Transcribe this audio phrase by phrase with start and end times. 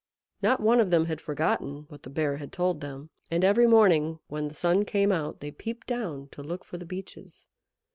[0.41, 4.17] Not one of them had forgotten what the Bear had told them, and every morning
[4.29, 7.45] when the sun came out they peeped down to look for the Beeches.